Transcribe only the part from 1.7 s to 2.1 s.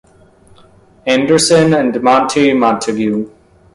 and